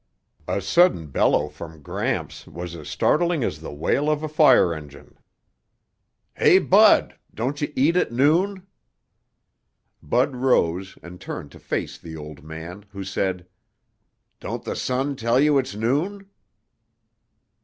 [0.47, 5.15] A sudden bellow from Gramps was as startling as the wail of a fire engine.
[6.35, 7.19] "Hey, Bud.
[7.35, 8.65] Don'cha eat at noon?"
[10.01, 13.45] Bud rose and turned to face the old man, who said,
[14.39, 16.27] "Don't the sun tell you it's noon?"